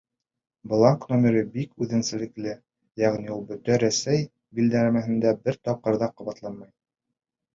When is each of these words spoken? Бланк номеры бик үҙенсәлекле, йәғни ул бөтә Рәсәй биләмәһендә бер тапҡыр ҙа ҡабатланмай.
Бланк 0.69 1.03
номеры 1.09 1.41
бик 1.57 1.83
үҙенсәлекле, 1.85 2.55
йәғни 3.03 3.29
ул 3.35 3.45
бөтә 3.51 3.77
Рәсәй 3.83 4.25
биләмәһендә 4.61 5.35
бер 5.49 5.59
тапҡыр 5.69 5.99
ҙа 6.05 6.09
ҡабатланмай. 6.23 6.73